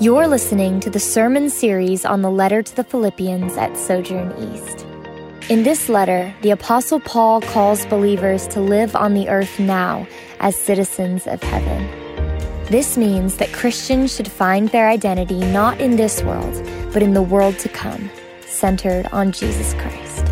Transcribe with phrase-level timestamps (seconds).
[0.00, 4.84] You're listening to the sermon series on the letter to the Philippians at Sojourn East.
[5.48, 10.04] In this letter, the Apostle Paul calls believers to live on the earth now
[10.40, 11.86] as citizens of heaven.
[12.64, 16.60] This means that Christians should find their identity not in this world,
[16.92, 20.26] but in the world to come, centered on Jesus Christ.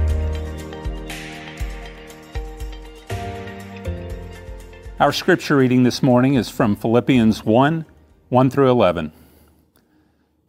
[4.98, 7.86] Our scripture reading this morning is from Philippians 1
[8.28, 9.12] 1 through 11.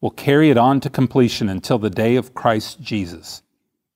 [0.00, 3.42] will carry it on to completion until the day of Christ Jesus.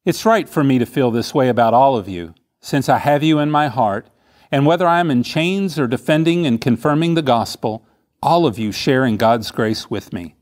[0.05, 3.23] It's right for me to feel this way about all of you, since I have
[3.23, 4.09] you in my heart,
[4.51, 7.87] and whether I am in chains or defending and confirming the gospel,
[8.23, 10.34] all of you share in God's grace with me.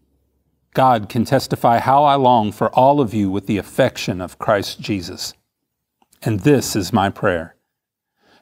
[0.74, 4.80] God can testify how I long for all of you with the affection of Christ
[4.80, 5.34] Jesus.
[6.22, 7.56] And this is my prayer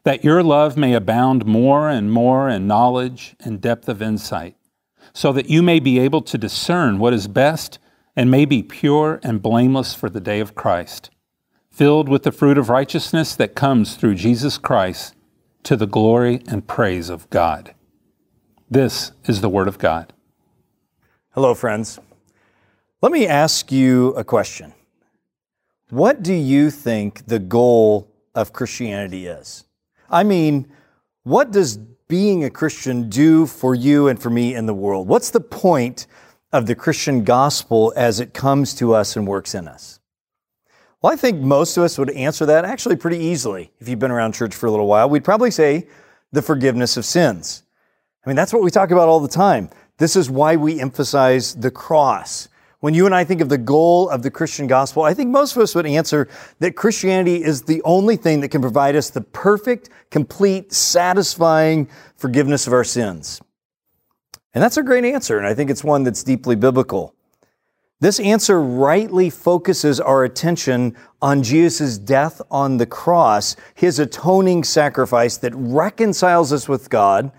[0.06, 4.55] that your love may abound more and more in knowledge and depth of insight,
[5.16, 7.78] so that you may be able to discern what is best
[8.14, 11.08] and may be pure and blameless for the day of Christ,
[11.70, 15.14] filled with the fruit of righteousness that comes through Jesus Christ
[15.62, 17.74] to the glory and praise of God.
[18.70, 20.12] This is the Word of God.
[21.30, 21.98] Hello, friends.
[23.00, 24.74] Let me ask you a question.
[25.88, 29.64] What do you think the goal of Christianity is?
[30.10, 30.70] I mean,
[31.22, 35.08] what does being a Christian do for you and for me in the world?
[35.08, 36.06] What's the point
[36.52, 40.00] of the Christian gospel as it comes to us and works in us?
[41.02, 43.70] Well, I think most of us would answer that actually pretty easily.
[43.78, 45.88] If you've been around church for a little while, we'd probably say
[46.32, 47.62] the forgiveness of sins.
[48.24, 49.70] I mean, that's what we talk about all the time.
[49.98, 52.48] This is why we emphasize the cross.
[52.86, 55.56] When you and I think of the goal of the Christian gospel, I think most
[55.56, 56.28] of us would answer
[56.60, 62.68] that Christianity is the only thing that can provide us the perfect, complete, satisfying forgiveness
[62.68, 63.40] of our sins.
[64.54, 67.12] And that's a great answer, and I think it's one that's deeply biblical.
[67.98, 75.38] This answer rightly focuses our attention on Jesus' death on the cross, his atoning sacrifice
[75.38, 77.32] that reconciles us with God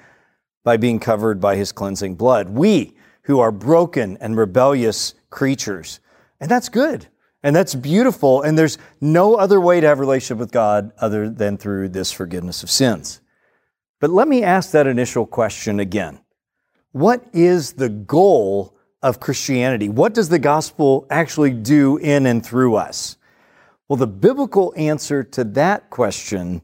[0.65, 2.49] by being covered by his cleansing blood.
[2.49, 2.96] We,
[3.27, 5.99] who are broken and rebellious creatures.
[6.39, 7.07] And that's good.
[7.43, 8.41] And that's beautiful.
[8.41, 12.11] And there's no other way to have a relationship with God other than through this
[12.11, 13.19] forgiveness of sins.
[13.99, 16.21] But let me ask that initial question again.
[16.93, 19.89] What is the goal of Christianity?
[19.89, 23.17] What does the gospel actually do in and through us?
[23.89, 26.61] Well, the biblical answer to that question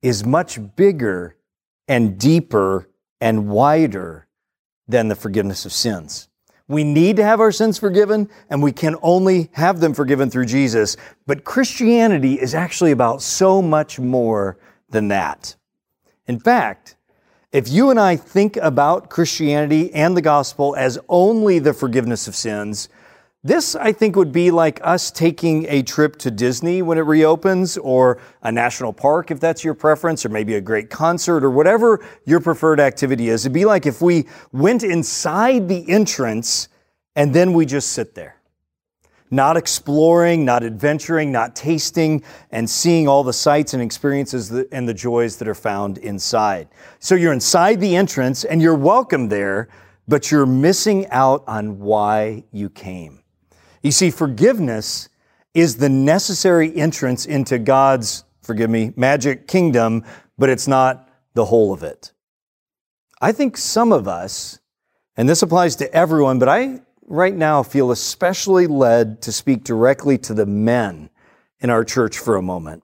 [0.00, 1.36] is much bigger
[1.86, 2.88] and deeper
[3.20, 4.25] and wider
[4.88, 6.28] than the forgiveness of sins.
[6.68, 10.46] We need to have our sins forgiven, and we can only have them forgiven through
[10.46, 10.96] Jesus.
[11.26, 14.58] But Christianity is actually about so much more
[14.90, 15.54] than that.
[16.26, 16.96] In fact,
[17.52, 22.34] if you and I think about Christianity and the gospel as only the forgiveness of
[22.34, 22.88] sins,
[23.46, 27.76] this, I think, would be like us taking a trip to Disney when it reopens,
[27.78, 32.04] or a national park if that's your preference, or maybe a great concert, or whatever
[32.24, 33.44] your preferred activity is.
[33.44, 36.68] It'd be like if we went inside the entrance
[37.14, 38.36] and then we just sit there.
[39.30, 44.94] Not exploring, not adventuring, not tasting, and seeing all the sights and experiences and the
[44.94, 46.68] joys that are found inside.
[47.00, 49.68] So you're inside the entrance and you're welcome there,
[50.06, 53.22] but you're missing out on why you came.
[53.86, 55.08] You see, forgiveness
[55.54, 60.04] is the necessary entrance into God's, forgive me, magic kingdom,
[60.36, 62.10] but it's not the whole of it.
[63.20, 64.58] I think some of us,
[65.16, 70.18] and this applies to everyone, but I right now feel especially led to speak directly
[70.18, 71.08] to the men
[71.60, 72.82] in our church for a moment.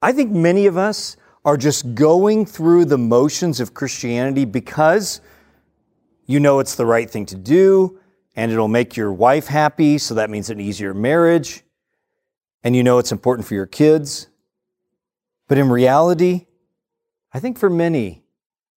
[0.00, 5.20] I think many of us are just going through the motions of Christianity because
[6.24, 8.00] you know it's the right thing to do,
[8.36, 11.62] and it'll make your wife happy, so that means an easier marriage.
[12.62, 14.28] And you know it's important for your kids.
[15.48, 16.46] But in reality,
[17.32, 18.24] I think for many,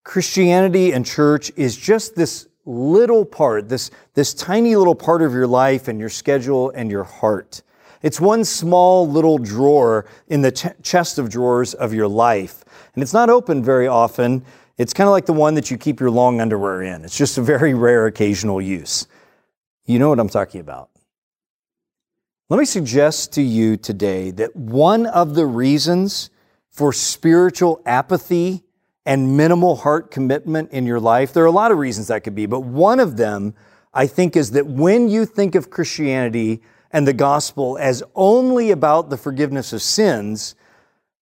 [0.03, 5.47] Christianity and church is just this little part, this, this tiny little part of your
[5.47, 7.61] life and your schedule and your heart.
[8.01, 12.63] It's one small little drawer in the ch- chest of drawers of your life.
[12.93, 14.45] And it's not open very often.
[14.77, 17.03] It's kind of like the one that you keep your long underwear in.
[17.03, 19.07] It's just a very rare occasional use.
[19.87, 20.89] You know what I'm talking about.
[22.49, 26.29] Let me suggest to you today that one of the reasons
[26.69, 28.63] for spiritual apathy
[29.05, 32.35] and minimal heart commitment in your life, there are a lot of reasons that could
[32.35, 33.55] be, but one of them,
[33.93, 36.61] I think, is that when you think of Christianity
[36.91, 40.55] and the gospel as only about the forgiveness of sins,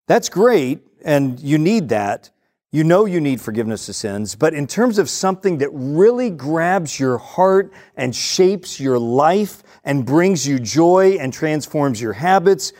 [0.07, 2.31] that's great, and you need that.
[2.75, 6.99] You know you need forgiveness of sins, but in terms of something that really grabs
[6.99, 12.73] your heart and shapes your life and brings you joy and transforms your habits,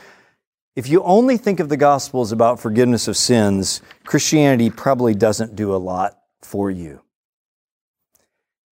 [0.75, 5.73] if you only think of the Gospels about forgiveness of sins, Christianity probably doesn't do
[5.73, 6.99] a lot for you.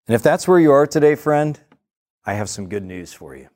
[0.08, 1.56] And if that's where you are today, friend,
[2.26, 3.48] I have some good news for you.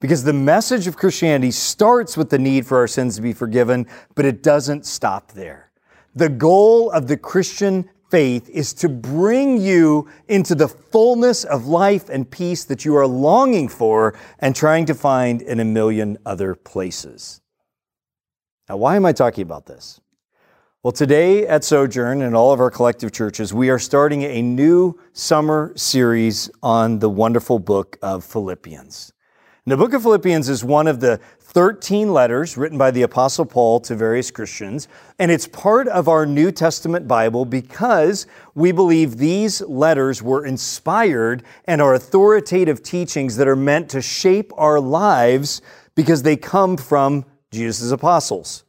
[0.00, 3.88] Because the message of Christianity starts with the need for our sins to be forgiven,
[4.14, 5.69] but it doesn't stop there.
[6.14, 12.08] The goal of the Christian faith is to bring you into the fullness of life
[12.08, 16.54] and peace that you are longing for and trying to find in a million other
[16.54, 17.40] places.
[18.68, 20.00] Now, why am I talking about this?
[20.82, 24.98] Well, today at Sojourn and all of our collective churches, we are starting a new
[25.12, 29.12] summer series on the wonderful book of Philippians.
[29.70, 33.78] The book of Philippians is one of the 13 letters written by the Apostle Paul
[33.82, 34.88] to various Christians,
[35.20, 38.26] and it's part of our New Testament Bible because
[38.56, 44.52] we believe these letters were inspired and are authoritative teachings that are meant to shape
[44.56, 45.62] our lives
[45.94, 48.64] because they come from Jesus' apostles.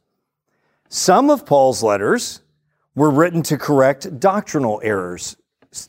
[0.88, 2.42] Some of Paul's letters
[2.94, 5.36] were written to correct doctrinal errors.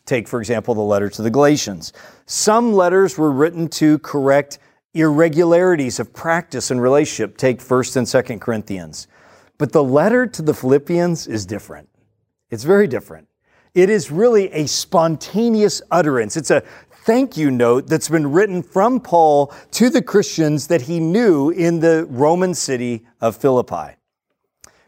[0.08, 1.94] Take, for example, the letter to the Galatians.
[2.26, 4.58] Some letters were written to correct
[4.94, 7.38] irregularities of practice and relationship.
[7.38, 9.08] Take 1st and 2nd Corinthians.
[9.58, 11.90] But the letter to the Philippians is different.
[12.50, 13.28] It's very different.
[13.74, 16.38] It is really a spontaneous utterance.
[16.38, 16.62] It's a
[17.06, 21.80] thank you note that's been written from Paul to the Christians that he knew in
[21.80, 23.96] the Roman city of Philippi.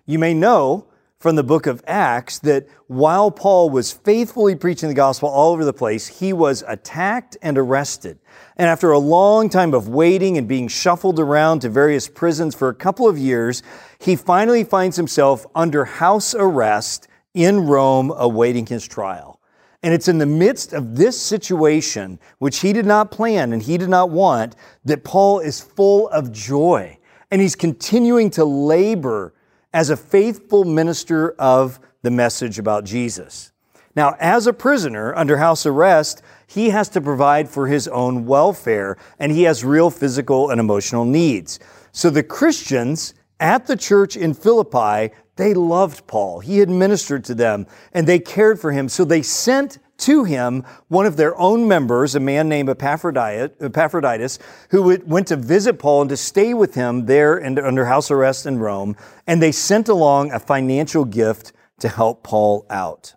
[0.06, 0.88] You may know
[1.20, 5.66] from the book of Acts that while Paul was faithfully preaching the gospel all over
[5.66, 8.20] the place, he was attacked and arrested.
[8.58, 12.70] And after a long time of waiting and being shuffled around to various prisons for
[12.70, 13.62] a couple of years,
[14.00, 19.42] he finally finds himself under house arrest in Rome awaiting his trial.
[19.84, 23.78] And it's in the midst of this situation, which he did not plan and he
[23.78, 24.56] did not want,
[24.86, 26.98] that Paul is full of joy.
[27.30, 29.34] And he's continuing to labor
[29.74, 33.52] as a faithful minister of the message about Jesus.
[33.96, 38.98] Now, as a prisoner under house arrest, he has to provide for his own welfare
[39.20, 41.60] and he has real physical and emotional needs.
[41.92, 46.40] So the Christians at the church in Philippi, they loved Paul.
[46.40, 48.90] He had ministered to them and they cared for him.
[48.90, 54.40] So they sent to him one of their own members, a man named Epaphroditus,
[54.70, 58.46] who went to visit Paul and to stay with him there and under house arrest
[58.46, 58.96] in Rome.
[59.26, 63.16] And they sent along a financial gift to help Paul out.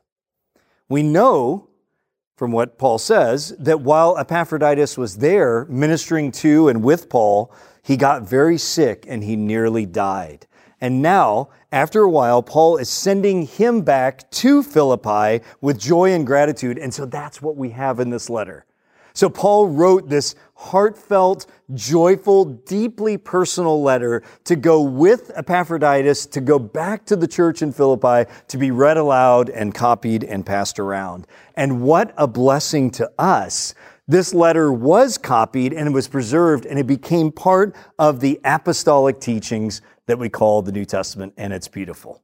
[0.88, 1.67] We know
[2.38, 7.52] from what Paul says that while Epaphroditus was there ministering to and with Paul,
[7.82, 10.46] he got very sick and he nearly died.
[10.80, 16.24] And now, after a while, Paul is sending him back to Philippi with joy and
[16.24, 16.78] gratitude.
[16.78, 18.64] And so that's what we have in this letter.
[19.18, 26.60] So Paul wrote this heartfelt, joyful, deeply personal letter to go with Epaphroditus, to go
[26.60, 31.26] back to the church in Philippi, to be read aloud and copied and passed around.
[31.56, 33.74] And what a blessing to us
[34.06, 39.18] this letter was copied and it was preserved and it became part of the apostolic
[39.18, 42.22] teachings that we call the New Testament, and it's beautiful.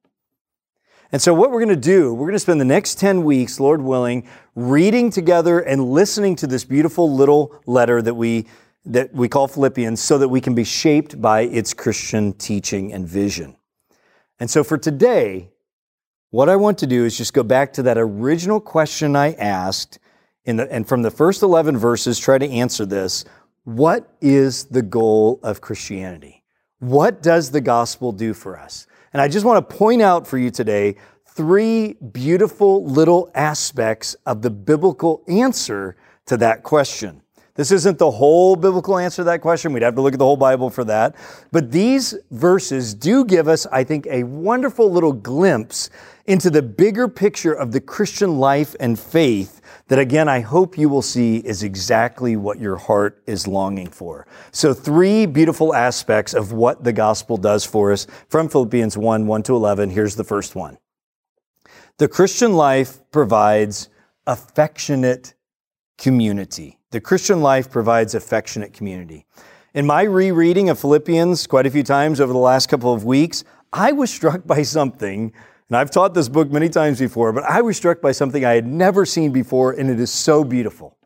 [1.13, 3.61] And so, what we're going to do, we're going to spend the next 10 weeks,
[3.61, 8.47] Lord willing, reading together and listening to this beautiful little letter that we,
[8.85, 13.07] that we call Philippians so that we can be shaped by its Christian teaching and
[13.07, 13.57] vision.
[14.41, 15.51] And so, for today,
[16.31, 20.01] what I want to do is just go back to that original question I asked,
[20.45, 23.25] the, and from the first 11 verses, try to answer this
[23.63, 26.43] What is the goal of Christianity?
[26.81, 28.89] What does the gospel do for us?
[29.15, 30.97] And I just want to point out for you today
[31.29, 37.23] three beautiful little aspects of the biblical answer to that question.
[37.57, 39.73] This isn't the whole biblical answer to that question.
[39.73, 41.15] We'd have to look at the whole Bible for that.
[41.53, 45.89] But these verses do give us, I think, a wonderful little glimpse
[46.27, 50.89] into the bigger picture of the Christian life and faith that again, I hope you
[50.89, 54.27] will see is exactly what your heart is longing for.
[54.51, 59.43] So three beautiful aspects of what the gospel does for us from Philippians 1, 1
[59.45, 59.91] to 11.
[59.91, 60.79] Here's the first one.
[61.99, 63.91] The Christian life provides
[64.27, 65.35] affectionate
[65.99, 66.79] community.
[66.95, 69.27] The Christian life provides affectionate community.
[69.75, 73.43] In my rereading of Philippians quite a few times over the last couple of weeks,
[73.73, 75.33] I was struck by something,
[75.69, 78.55] and I've taught this book many times before, but I was struck by something I
[78.55, 80.97] had never seen before, and it is so beautiful.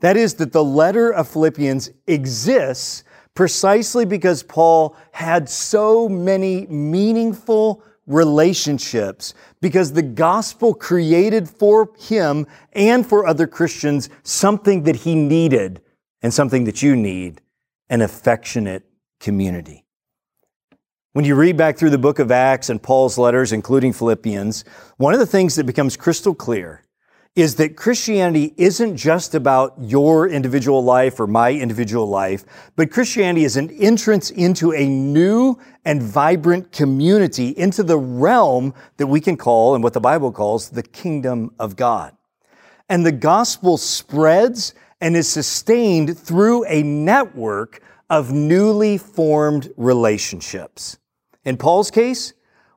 [0.00, 3.02] That is, that the letter of Philippians exists
[3.32, 13.06] precisely because Paul had so many meaningful relationships, because the gospel created for him and
[13.06, 15.80] for other Christians something that he needed
[16.22, 17.40] and something that you need
[17.88, 18.84] an affectionate
[19.20, 19.84] community.
[21.12, 24.64] When you read back through the book of Acts and Paul's letters, including Philippians,
[24.96, 26.83] one of the things that becomes crystal clear
[27.36, 32.44] is that Christianity isn't just about your individual life or my individual life,
[32.76, 39.08] but Christianity is an entrance into a new and vibrant community, into the realm that
[39.08, 42.16] we can call, and what the Bible calls, the kingdom of God.
[42.88, 50.98] And the gospel spreads and is sustained through a network of newly formed relationships.
[51.44, 52.32] In Paul's case,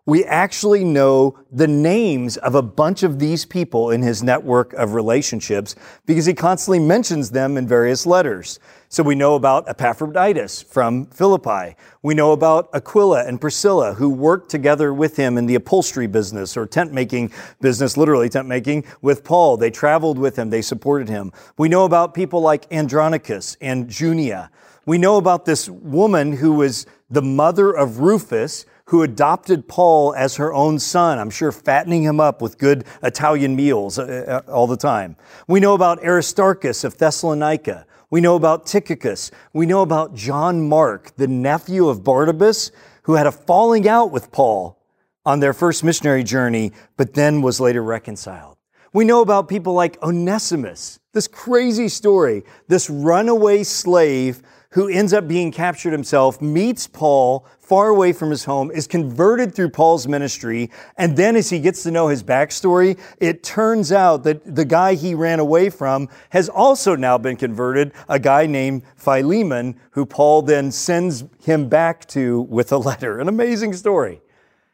[0.07, 4.93] we actually know the names of a bunch of these people in his network of
[4.93, 8.57] relationships because he constantly mentions them in various letters.
[8.87, 11.75] So we know about Epaphroditus from Philippi.
[12.03, 16.55] We know about Aquila and Priscilla who worked together with him in the upholstery business
[16.55, 19.57] or tent making business, literally tent making with Paul.
[19.57, 20.49] They traveled with him.
[20.49, 21.33] They supported him.
[21.57, 24.51] We know about people like Andronicus and Junia.
[24.85, 30.37] We know about this woman who was the mother of Rufus, who adopted Paul as
[30.37, 34.65] her own son, I'm sure fattening him up with good Italian meals uh, uh, all
[34.65, 35.17] the time.
[35.47, 37.85] We know about Aristarchus of Thessalonica.
[38.09, 39.29] We know about Tychicus.
[39.51, 42.71] We know about John Mark, the nephew of Barnabas,
[43.03, 44.81] who had a falling out with Paul
[45.25, 48.55] on their first missionary journey, but then was later reconciled.
[48.93, 54.41] We know about people like Onesimus, this crazy story, this runaway slave
[54.71, 59.53] who ends up being captured himself, meets Paul far away from his home, is converted
[59.53, 64.23] through Paul's ministry, and then as he gets to know his backstory, it turns out
[64.23, 68.83] that the guy he ran away from has also now been converted, a guy named
[68.95, 73.19] Philemon, who Paul then sends him back to with a letter.
[73.19, 74.21] An amazing story.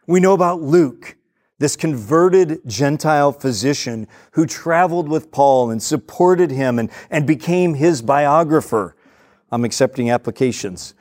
[0.08, 1.16] We know about Luke
[1.60, 8.02] this converted Gentile physician who traveled with Paul and supported him and, and became his
[8.02, 8.98] biographer.
[9.54, 10.96] I'm accepting applications.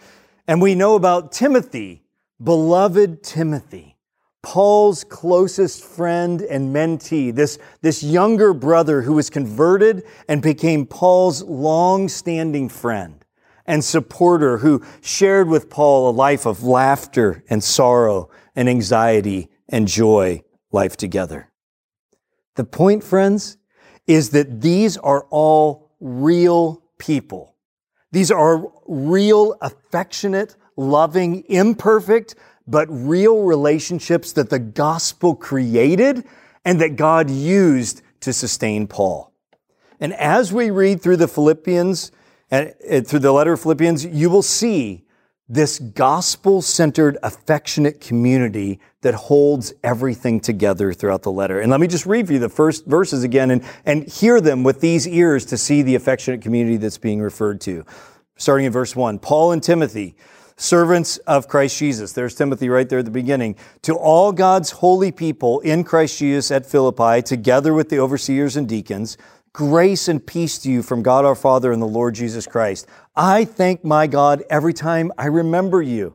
[0.46, 2.02] And we know about Timothy,
[2.42, 3.96] beloved Timothy,
[4.42, 11.42] Paul's closest friend and mentee, this, this younger brother who was converted and became Paul's
[11.42, 13.24] long standing friend
[13.64, 19.88] and supporter who shared with Paul a life of laughter and sorrow and anxiety and
[19.88, 20.42] joy
[20.72, 21.50] life together.
[22.56, 23.56] The point, friends,
[24.06, 27.51] is that these are all real people
[28.12, 32.34] these are real, affectionate, loving, imperfect,
[32.66, 36.24] but real relationships that the gospel created
[36.64, 39.32] and that God used to sustain Paul.
[39.98, 42.12] And as we read through the Philippians,
[42.50, 45.04] and uh, through the letter of Philippians, you will see
[45.48, 51.60] this gospel centered, affectionate community that holds everything together throughout the letter.
[51.60, 54.64] And let me just read for you the first verses again and, and hear them
[54.64, 57.84] with these ears to see the affectionate community that's being referred to.
[58.36, 60.16] Starting in verse 1 Paul and Timothy,
[60.56, 62.12] servants of Christ Jesus.
[62.12, 63.56] There's Timothy right there at the beginning.
[63.82, 68.68] To all God's holy people in Christ Jesus at Philippi, together with the overseers and
[68.68, 69.18] deacons,
[69.52, 72.86] Grace and peace to you from God our Father and the Lord Jesus Christ.
[73.14, 76.14] I thank my God every time I remember you.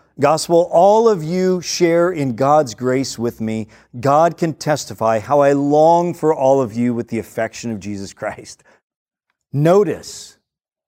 [0.19, 3.67] gospel, all of you share in God's grace with me.
[3.99, 8.13] God can testify how I long for all of you with the affection of Jesus
[8.13, 8.63] Christ.
[9.53, 10.37] Notice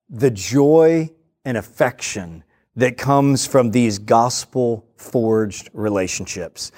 [0.09, 1.09] the joy
[1.45, 2.43] and affection
[2.75, 6.71] that comes from these gospel forged relationships.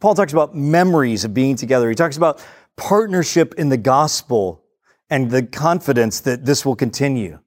[0.00, 1.88] Paul talks about memories of being together.
[1.88, 2.44] He talks about
[2.76, 4.62] partnership in the gospel
[5.08, 7.38] and the confidence that this will continue.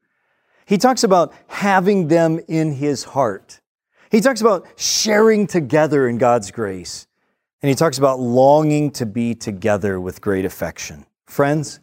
[0.66, 3.60] He talks about having them in his heart.
[4.10, 7.08] He talks about sharing together in God's grace.
[7.62, 11.06] And he talks about longing to be together with great affection.
[11.26, 11.80] Friends,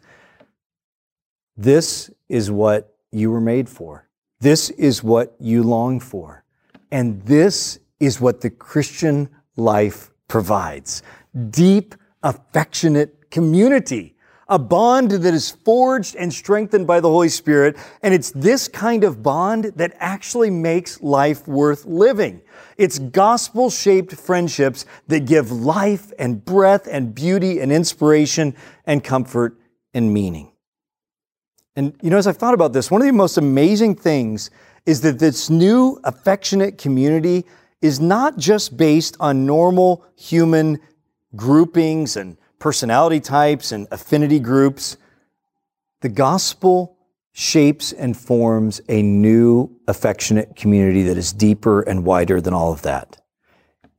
[1.55, 4.07] this is what you were made for.
[4.39, 6.43] This is what you long for.
[6.91, 11.03] And this is what the Christian life provides.
[11.49, 14.15] Deep, affectionate community
[14.49, 17.77] a bond that is forged and strengthened by the Holy Spirit.
[18.01, 22.41] And it's this kind of bond that actually makes life worth living.
[22.77, 29.57] It's gospel shaped friendships that give life and breath and beauty and inspiration and comfort
[29.93, 30.51] and meaning.
[31.75, 34.49] And you know, as I've thought about this, one of the most amazing things
[34.85, 37.45] is that this new affectionate community
[37.81, 40.79] is not just based on normal human
[41.35, 44.97] groupings and personality types and affinity groups.
[46.01, 46.97] The gospel
[47.31, 52.81] shapes and forms a new affectionate community that is deeper and wider than all of
[52.81, 53.21] that.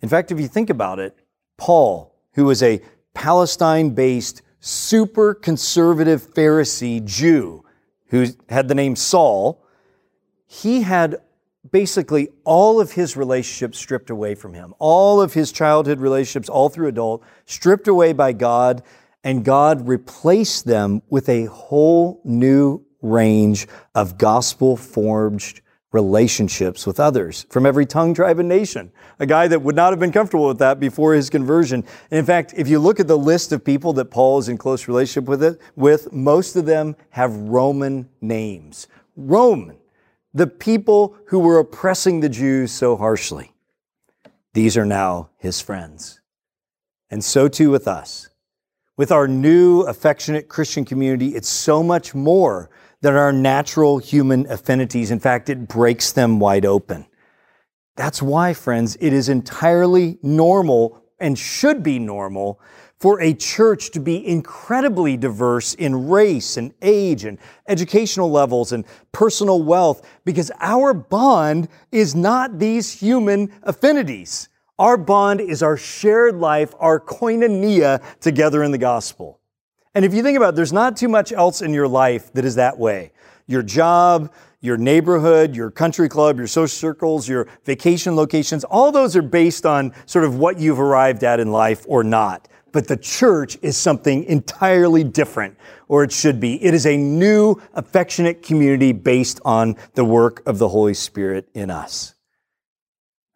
[0.01, 1.17] In fact, if you think about it,
[1.57, 2.81] Paul, who was a
[3.15, 7.65] Palestine based, super conservative Pharisee Jew
[8.09, 9.63] who had the name Saul,
[10.47, 11.21] he had
[11.71, 16.69] basically all of his relationships stripped away from him, all of his childhood relationships, all
[16.69, 18.83] through adult, stripped away by God,
[19.25, 25.61] and God replaced them with a whole new range of gospel forged
[25.93, 28.93] relationships with others from every tongue, tribe, and nation.
[29.19, 31.83] A guy that would not have been comfortable with that before his conversion.
[32.11, 34.59] And in fact, if you look at the list of people that Paul is in
[34.59, 38.87] close relationship with, it, with most of them have Roman names.
[39.17, 39.78] Roman
[40.39, 43.53] the people who were oppressing the Jews so harshly.
[44.55, 46.21] These are now his friends.
[47.11, 48.29] And so too with us.
[48.97, 55.11] With our new affectionate Christian community, it's so much more than our natural human affinities.
[55.11, 57.07] In fact, it breaks them wide open.
[57.97, 62.61] That's why, friends, it is entirely normal and should be normal
[62.99, 67.39] for a church to be incredibly diverse in race and age and
[67.69, 74.49] educational levels and personal wealth because our bond is not these human affinities.
[74.79, 79.41] Our bond is our shared life, our koinonia together in the gospel.
[79.95, 82.45] And if you think about it, there's not too much else in your life that
[82.45, 83.13] is that way.
[83.47, 89.17] Your job, your neighborhood, your country club, your social circles, your vacation locations, all those
[89.17, 92.49] are based on sort of what you've arrived at in life or not.
[92.73, 95.57] But the church is something entirely different,
[95.89, 96.63] or it should be.
[96.63, 101.71] It is a new, affectionate community based on the work of the Holy Spirit in
[101.71, 102.15] us.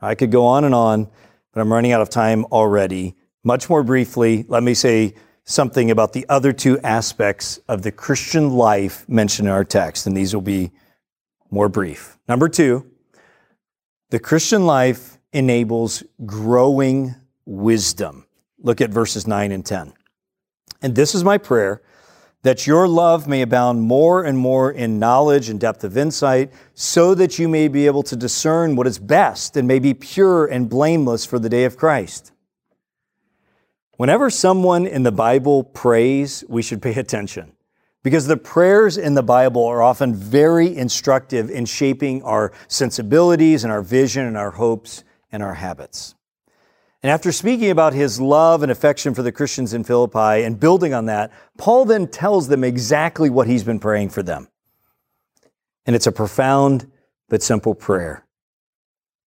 [0.01, 1.09] I could go on and on,
[1.53, 3.17] but I'm running out of time already.
[3.45, 5.15] Much more briefly, let me say
[5.45, 10.17] something about the other two aspects of the Christian life mentioned in our text, and
[10.17, 10.73] these will be
[11.51, 12.19] more brief.
[12.29, 12.87] Number two,
[14.11, 17.15] the Christian life enables growing
[17.47, 18.27] wisdom.
[18.63, 19.93] Look at verses 9 and 10.
[20.81, 21.83] And this is my prayer
[22.43, 27.15] that your love may abound more and more in knowledge and depth of insight, so
[27.15, 30.69] that you may be able to discern what is best and may be pure and
[30.69, 32.33] blameless for the day of Christ.
[33.97, 37.53] Whenever someone in the Bible prays, we should pay attention
[38.03, 43.73] because the prayers in the Bible are often very instructive in shaping our sensibilities and
[43.73, 46.17] our vision and our hopes and our habits.
[47.03, 50.95] And after speaking about his love and affection for the Christians in Philippi and building
[50.95, 54.49] on that, Paul then tells them exactly what he's been praying for them.
[55.85, 56.91] And it's a profound
[57.29, 58.25] but simple prayer.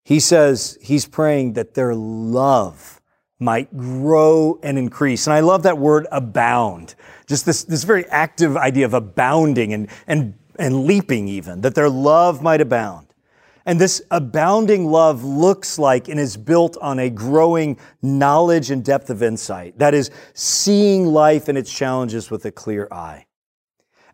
[0.05, 3.01] He says he's praying that their love
[3.39, 5.27] might grow and increase.
[5.27, 6.97] And I love that word abound.
[7.27, 11.89] Just this, this very active idea of abounding and, and, and leaping even, that their
[11.89, 13.10] love might abound.
[13.71, 19.11] And this abounding love looks like and is built on a growing knowledge and depth
[19.11, 19.79] of insight.
[19.79, 23.27] That is, seeing life and its challenges with a clear eye.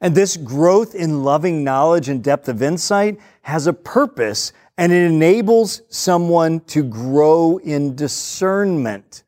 [0.03, 5.07] And this growth in loving knowledge and depth of insight has a purpose and it
[5.07, 9.25] enables someone to grow in discernment,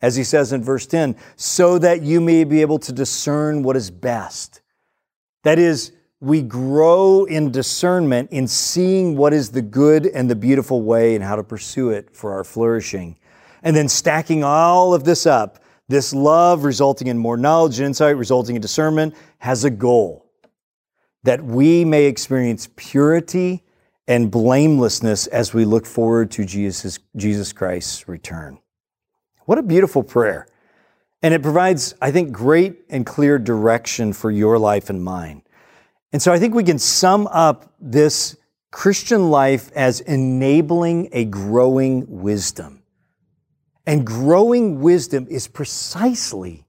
[0.00, 3.76] as he says in verse 10, so that you may be able to discern what
[3.76, 4.60] is best.
[5.42, 5.90] That is,
[6.22, 11.24] we grow in discernment in seeing what is the good and the beautiful way and
[11.24, 13.18] how to pursue it for our flourishing.
[13.64, 18.16] And then stacking all of this up, this love resulting in more knowledge and insight,
[18.16, 20.24] resulting in discernment, has a goal
[21.24, 23.64] that we may experience purity
[24.06, 28.60] and blamelessness as we look forward to Jesus, Jesus Christ's return.
[29.46, 30.46] What a beautiful prayer.
[31.20, 35.42] And it provides, I think, great and clear direction for your life and mine.
[36.12, 38.36] And so I think we can sum up this
[38.70, 42.82] Christian life as enabling a growing wisdom.
[43.86, 46.64] And growing wisdom is precisely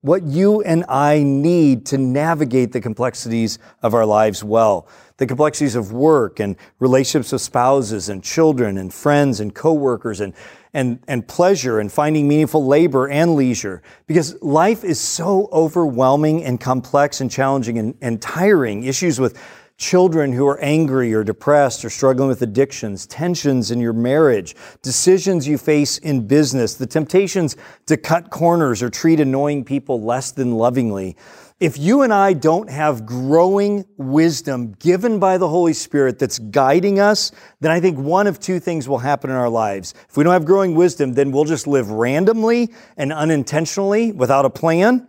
[0.00, 4.86] what you and I need to navigate the complexities of our lives well.
[5.16, 10.34] The complexities of work and relationships with spouses and children and friends and coworkers and,
[10.76, 13.82] and, and pleasure and finding meaningful labor and leisure.
[14.06, 18.84] Because life is so overwhelming and complex and challenging and, and tiring.
[18.84, 19.42] Issues with
[19.78, 25.48] children who are angry or depressed or struggling with addictions, tensions in your marriage, decisions
[25.48, 30.52] you face in business, the temptations to cut corners or treat annoying people less than
[30.52, 31.16] lovingly.
[31.58, 37.00] If you and I don't have growing wisdom given by the Holy Spirit that's guiding
[37.00, 39.94] us, then I think one of two things will happen in our lives.
[40.06, 44.50] If we don't have growing wisdom, then we'll just live randomly and unintentionally without a
[44.50, 45.08] plan.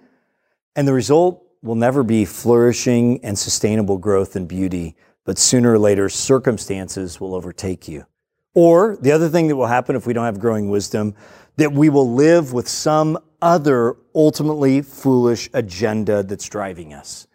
[0.74, 5.80] And the result will never be flourishing and sustainable growth and beauty, but sooner or
[5.80, 8.06] later, circumstances will overtake you.
[8.54, 11.14] Or the other thing that will happen if we don't have growing wisdom,
[11.58, 17.28] that we will live with some other ultimately foolish agenda that's driving us.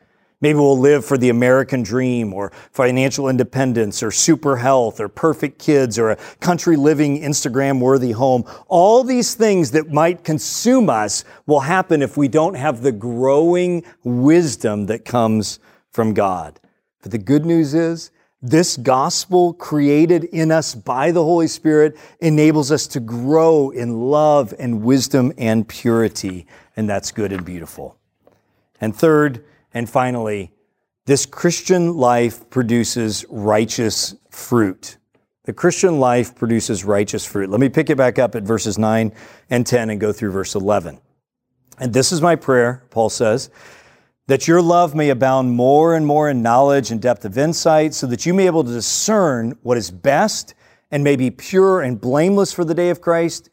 [0.42, 5.60] Maybe we'll live for the American dream or financial independence or super health or perfect
[5.60, 8.44] kids or a country living Instagram worthy home.
[8.66, 13.84] All these things that might consume us will happen if we don't have the growing
[14.02, 15.60] wisdom that comes
[15.92, 16.58] from God.
[17.02, 18.10] But the good news is
[18.42, 24.52] this gospel created in us by the Holy Spirit enables us to grow in love
[24.59, 27.96] and wisdom and purity, and that's good and beautiful.
[28.81, 30.50] And third, and finally,
[31.07, 34.98] this Christian life produces righteous fruit.
[35.44, 37.48] The Christian life produces righteous fruit.
[37.48, 39.12] Let me pick it back up at verses 9
[39.50, 41.00] and 10 and go through verse 11.
[41.78, 43.50] And this is my prayer, Paul says
[44.28, 48.06] that your love may abound more and more in knowledge and depth of insight, so
[48.06, 50.54] that you may be able to discern what is best
[50.90, 53.50] and may be pure and blameless for the day of Christ,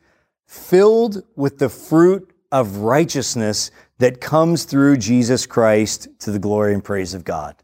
[0.48, 6.84] filled with the fruit of righteousness that comes through Jesus Christ to the glory and
[6.84, 7.56] praise of God.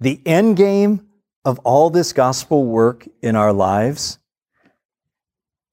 [0.00, 1.06] The end game
[1.44, 4.18] of all this gospel work in our lives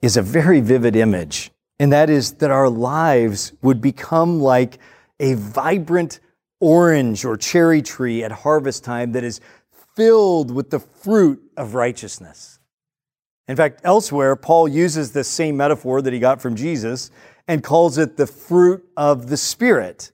[0.01, 4.79] is a very vivid image, and that is that our lives would become like
[5.19, 6.19] a vibrant
[6.59, 9.39] orange or cherry tree at harvest time that is
[9.95, 12.59] filled with the fruit of righteousness.
[13.47, 17.09] In fact, elsewhere, Paul uses the same metaphor that he got from Jesus
[17.47, 20.11] and calls it the fruit of the Spirit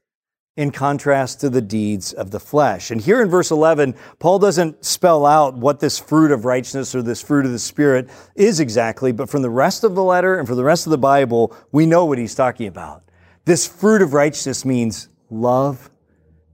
[0.55, 2.91] in contrast to the deeds of the flesh.
[2.91, 7.01] And here in verse 11, Paul doesn't spell out what this fruit of righteousness or
[7.01, 10.47] this fruit of the Spirit is exactly, but from the rest of the letter and
[10.47, 13.04] from the rest of the Bible, we know what he's talking about.
[13.45, 15.91] This fruit of righteousness means love,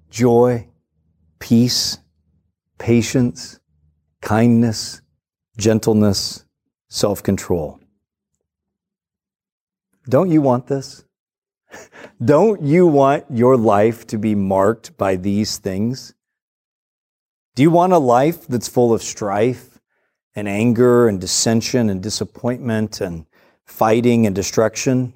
[0.09, 0.67] joy,
[1.39, 1.99] peace,
[2.77, 3.61] patience,
[4.21, 5.01] kindness,
[5.57, 6.43] gentleness,
[6.89, 7.79] self control.
[10.09, 11.05] Don't you want this?
[12.23, 16.13] Don't you want your life to be marked by these things?
[17.55, 19.79] Do you want a life that's full of strife
[20.35, 23.25] and anger and dissension and disappointment and
[23.65, 25.13] fighting and destruction?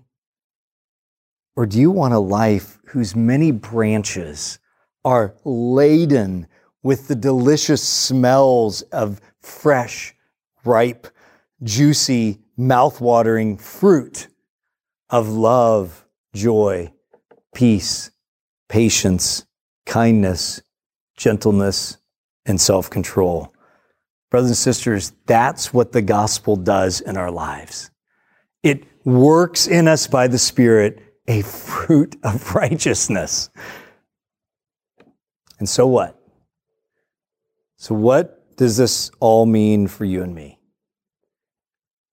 [1.56, 4.60] Or do you want a life whose many branches
[5.04, 6.48] are laden
[6.84, 10.14] with the delicious smells of fresh,
[10.64, 11.08] ripe,
[11.64, 14.28] juicy, mouth-watering fruit
[15.10, 16.92] of love, joy,
[17.54, 18.12] peace,
[18.68, 19.46] patience,
[19.86, 20.62] kindness,
[21.16, 21.98] gentleness,
[22.46, 23.54] and self-control.
[24.30, 27.92] Brothers and sisters, that's what the gospel does in our lives.
[28.64, 33.50] It works in us by the Spirit a fruit of righteousness.
[35.60, 36.20] And so what?
[37.78, 40.60] So, what does this all mean for you and me?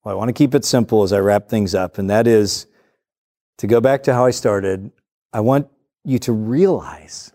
[0.05, 2.67] Well, I want to keep it simple as I wrap things up, and that is
[3.59, 4.91] to go back to how I started.
[5.33, 5.69] I want
[6.05, 7.33] you to realize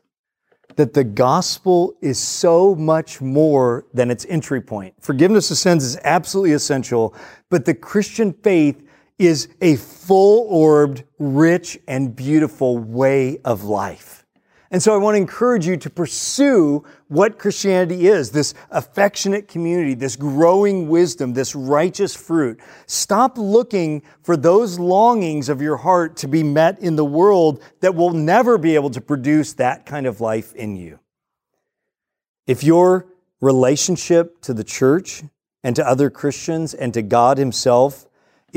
[0.76, 4.94] that the gospel is so much more than its entry point.
[5.02, 7.16] Forgiveness of sins is absolutely essential,
[7.50, 8.87] but the Christian faith
[9.20, 14.18] is a full orbed, rich, and beautiful way of life.
[14.70, 19.94] And so I want to encourage you to pursue what Christianity is this affectionate community,
[19.94, 22.60] this growing wisdom, this righteous fruit.
[22.86, 27.96] Stop looking for those longings of your heart to be met in the world that
[27.96, 31.00] will never be able to produce that kind of life in you.
[32.46, 33.08] If your
[33.40, 35.24] relationship to the church
[35.64, 38.07] and to other Christians and to God Himself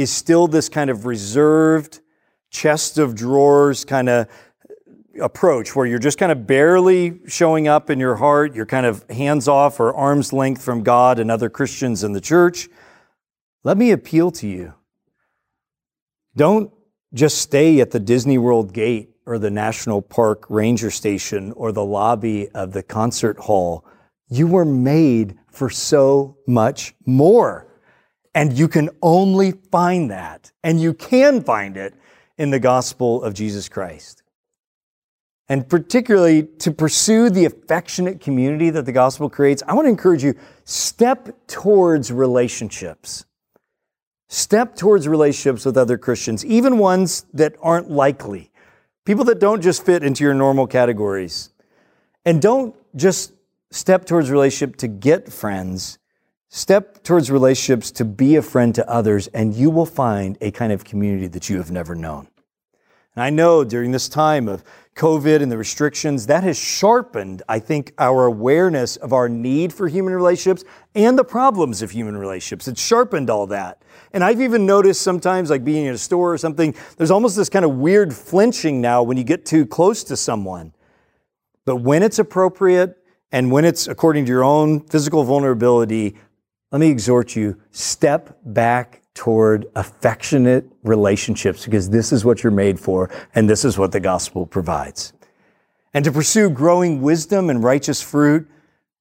[0.00, 2.00] is still this kind of reserved,
[2.50, 4.28] chest of drawers kind of
[5.20, 9.08] approach where you're just kind of barely showing up in your heart, you're kind of
[9.10, 12.68] hands off or arm's length from God and other Christians in the church,
[13.62, 14.74] let me appeal to you.
[16.36, 16.72] Don't
[17.12, 21.84] just stay at the Disney World gate or the National Park Ranger Station or the
[21.84, 23.84] lobby of the concert hall.
[24.28, 27.66] You were made for so much more.
[28.34, 31.94] And you can only find that, and you can find it
[32.38, 34.22] in the gospel of Jesus Christ.
[35.48, 40.22] And particularly to pursue the affectionate community that the gospel creates, I want to encourage
[40.22, 43.24] you step towards relationships.
[44.28, 48.52] Step towards relationships with other Christians, even ones that aren't likely,
[49.04, 51.50] people that don't just fit into your normal categories.
[52.24, 53.32] And don't just
[53.72, 55.98] step towards relationship to get friends.
[56.52, 60.72] Step towards relationships to be a friend to others, and you will find a kind
[60.72, 62.26] of community that you have never known.
[63.14, 64.64] And I know during this time of
[64.96, 69.86] COVID and the restrictions, that has sharpened, I think, our awareness of our need for
[69.86, 70.64] human relationships
[70.96, 72.66] and the problems of human relationships.
[72.66, 73.82] It's sharpened all that.
[74.12, 77.48] And I've even noticed sometimes, like being in a store or something, there's almost this
[77.48, 80.72] kind of weird flinching now when you get too close to someone.
[81.64, 82.96] But when it's appropriate
[83.30, 86.16] and when it's according to your own physical vulnerability,
[86.72, 92.78] let me exhort you step back toward affectionate relationships because this is what you're made
[92.78, 95.12] for and this is what the gospel provides.
[95.92, 98.48] And to pursue growing wisdom and righteous fruit,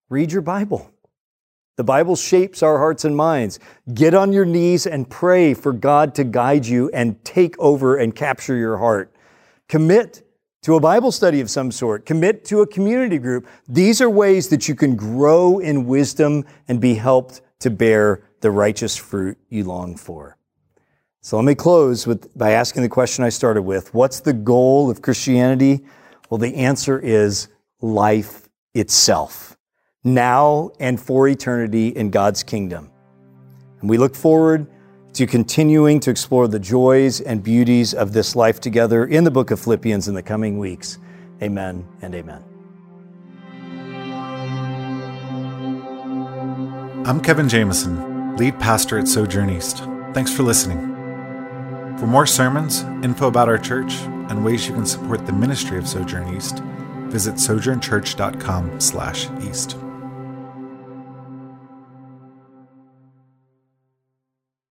[0.09, 0.91] read your Bible.
[1.77, 3.59] The Bible shapes our hearts and minds.
[3.93, 8.13] Get on your knees and pray for God to guide you and take over and
[8.13, 9.15] capture your heart.
[9.69, 10.23] Commit
[10.63, 12.05] to a Bible study of some sort.
[12.05, 13.47] Commit to a community group.
[13.67, 18.51] These are ways that you can grow in wisdom and be helped to bear the
[18.51, 20.37] righteous fruit you long for.
[21.21, 23.93] So let me close with, by asking the question I started with.
[23.93, 25.81] What's the goal of Christianity?
[26.29, 27.49] Well, the answer is
[27.81, 29.57] life itself,
[30.03, 32.89] now and for eternity in God's kingdom.
[33.81, 34.67] And we look forward
[35.13, 39.51] to continuing to explore the joys and beauties of this life together in the book
[39.51, 40.99] of Philippians in the coming weeks.
[41.41, 42.48] Amen and amen.
[47.09, 49.83] I'm Kevin Jameson lead pastor at Sojourn East.
[50.13, 50.77] Thanks for listening.
[51.97, 53.95] For more sermons, info about our church,
[54.29, 56.59] and ways you can support the ministry of Sojourn East,
[57.07, 59.88] visit sojournchurch.com/east.